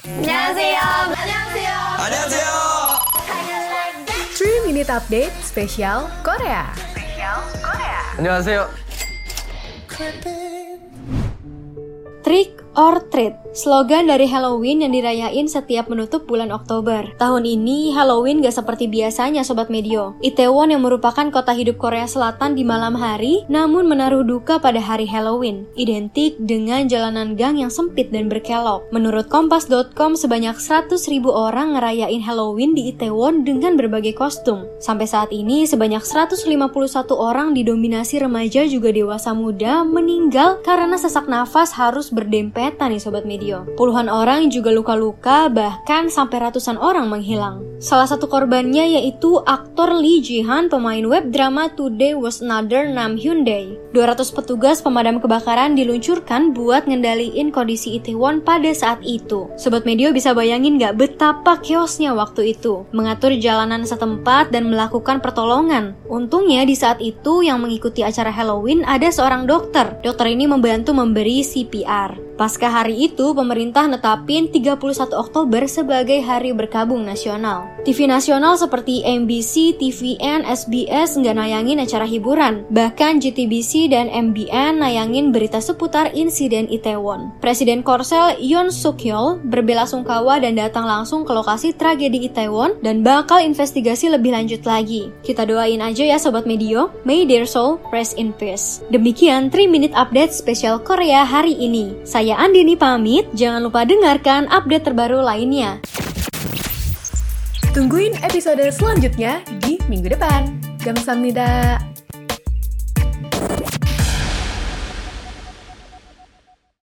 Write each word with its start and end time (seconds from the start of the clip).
안녕하세요. 0.00 0.79
안녕하세요. 0.79 1.69
안녕하세요. 1.99 2.47
3 4.33 4.63
Minute 4.63 4.89
Update 4.91 5.31
spesial 5.43 6.07
Korea. 6.23 6.65
안녕하세요. 8.17 8.69
Trick 12.23 12.55
or 12.75 13.09
Treat, 13.11 13.35
slogan 13.53 14.09
dari 14.09 14.25
Halloween 14.27 14.83
yang 14.83 14.91
dirayain 14.91 15.47
setiap 15.47 15.87
menutup 15.87 16.25
bulan 16.25 16.49
Oktober. 16.49 17.13
Tahun 17.21 17.43
ini, 17.45 17.93
Halloween 17.93 18.41
gak 18.41 18.57
seperti 18.57 18.89
biasanya 18.89 19.45
Sobat 19.45 19.69
Medio. 19.69 20.17
Itaewon 20.25 20.73
yang 20.73 20.81
merupakan 20.81 21.29
kota 21.29 21.53
hidup 21.53 21.77
Korea 21.77 22.09
Selatan 22.09 22.57
di 22.57 22.65
malam 22.65 22.97
hari, 22.97 23.45
namun 23.45 23.85
menaruh 23.85 24.25
duka 24.25 24.57
pada 24.57 24.81
hari 24.81 25.05
Halloween. 25.05 25.69
Identik 25.77 26.41
dengan 26.41 26.89
jalanan 26.89 27.37
gang 27.37 27.61
yang 27.61 27.69
sempit 27.69 28.09
dan 28.09 28.25
berkelok. 28.25 28.89
Menurut 28.89 29.29
Kompas.com, 29.29 30.17
sebanyak 30.17 30.57
100 30.57 30.97
ribu 31.07 31.29
orang 31.29 31.77
ngerayain 31.77 32.25
Halloween 32.25 32.73
di 32.73 32.89
Itaewon 32.91 33.45
dengan 33.45 33.77
berbagai 33.77 34.17
kostum. 34.17 34.65
Sampai 34.81 35.05
saat 35.05 35.29
ini, 35.29 35.69
sebanyak 35.69 36.01
151 36.01 36.49
orang 37.13 37.53
didominasi 37.53 38.19
remaja 38.25 38.65
juga 38.65 38.89
dewasa 38.89 39.37
muda 39.37 39.85
meninggal 39.85 40.59
karena 40.65 40.97
sesak 40.97 41.29
nafas 41.29 41.77
harus 41.77 42.09
berdempet 42.09 42.71
keretan 42.71 42.95
nih 42.95 43.03
Sobat 43.03 43.25
Medio. 43.27 43.40
Puluhan 43.73 44.05
orang 44.05 44.53
juga 44.53 44.69
luka-luka, 44.69 45.49
bahkan 45.49 46.07
sampai 46.13 46.37
ratusan 46.37 46.77
orang 46.77 47.09
menghilang. 47.09 47.71
Salah 47.81 48.05
satu 48.05 48.29
korbannya 48.29 49.01
yaitu 49.01 49.41
aktor 49.41 49.97
Lee 49.97 50.21
Ji-han, 50.21 50.69
pemain 50.69 51.01
web 51.01 51.33
drama 51.33 51.65
Today 51.73 52.13
Was 52.13 52.37
Another 52.37 52.85
Nam 52.85 53.17
Hyundai. 53.17 53.73
200 53.97 54.37
petugas 54.37 54.85
pemadam 54.85 55.17
kebakaran 55.17 55.73
diluncurkan 55.73 56.53
buat 56.53 56.85
ngendaliin 56.85 57.49
kondisi 57.49 57.97
Itaewon 57.97 58.45
pada 58.45 58.69
saat 58.77 59.01
itu. 59.01 59.49
Sobat 59.57 59.83
Medio 59.89 60.13
bisa 60.13 60.37
bayangin 60.37 60.77
gak 60.77 61.01
betapa 61.01 61.57
chaosnya 61.57 62.13
waktu 62.13 62.53
itu. 62.53 62.85
Mengatur 62.93 63.33
jalanan 63.41 63.81
setempat 63.81 64.53
dan 64.53 64.69
melakukan 64.69 65.17
pertolongan. 65.17 65.97
Untungnya 66.05 66.61
di 66.63 66.77
saat 66.77 67.01
itu 67.01 67.41
yang 67.41 67.65
mengikuti 67.65 68.05
acara 68.05 68.29
Halloween 68.29 68.85
ada 68.85 69.09
seorang 69.09 69.49
dokter. 69.49 69.97
Dokter 70.05 70.29
ini 70.29 70.45
membantu 70.45 70.93
memberi 70.93 71.41
CPR. 71.41 72.30
Pasca 72.41 72.73
hari 72.73 73.05
itu, 73.05 73.37
pemerintah 73.37 73.85
netapin 73.85 74.49
31 74.49 75.13
Oktober 75.13 75.61
sebagai 75.69 76.25
Hari 76.25 76.57
Berkabung 76.57 77.05
Nasional. 77.05 77.69
TV 77.85 78.09
nasional 78.09 78.57
seperti 78.57 79.05
MBC, 79.05 79.77
TVN, 79.77 80.49
SBS 80.49 81.21
nggak 81.21 81.37
nayangin 81.37 81.85
acara 81.85 82.09
hiburan. 82.09 82.65
Bahkan 82.73 83.21
JTBC 83.21 83.93
dan 83.93 84.09
MBN 84.09 84.81
nayangin 84.81 85.29
berita 85.29 85.61
seputar 85.61 86.17
insiden 86.17 86.65
Itaewon. 86.65 87.29
Presiden 87.45 87.85
Korsel 87.85 88.41
Yoon 88.41 88.73
Suk 88.73 89.05
Yeol 89.05 89.37
berbela 89.45 89.85
sungkawa 89.85 90.41
dan 90.41 90.57
datang 90.57 90.89
langsung 90.89 91.21
ke 91.21 91.33
lokasi 91.37 91.77
tragedi 91.77 92.25
Itaewon 92.25 92.81
dan 92.81 93.05
bakal 93.05 93.37
investigasi 93.37 94.09
lebih 94.09 94.33
lanjut 94.33 94.65
lagi. 94.65 95.13
Kita 95.21 95.45
doain 95.45 95.81
aja 95.81 96.09
ya 96.09 96.17
Sobat 96.17 96.49
Medio, 96.49 96.89
may 97.05 97.21
their 97.29 97.45
soul 97.45 97.77
rest 97.93 98.17
in 98.17 98.33
peace. 98.33 98.81
Demikian 98.89 99.53
3 99.53 99.69
Minute 99.69 99.93
Update 99.93 100.33
spesial 100.33 100.81
Korea 100.81 101.21
hari 101.21 101.53
ini. 101.53 101.93
Saya 102.01 102.30
saya 102.31 102.47
Andini 102.47 102.79
pamit, 102.79 103.27
jangan 103.35 103.59
lupa 103.59 103.83
dengarkan 103.83 104.47
update 104.47 104.87
terbaru 104.87 105.19
lainnya. 105.19 105.83
Tungguin 107.75 108.15
episode 108.23 108.63
selanjutnya 108.71 109.43
di 109.59 109.75
minggu 109.91 110.15
depan. 110.15 110.47
Gamsamnida. 110.79 111.90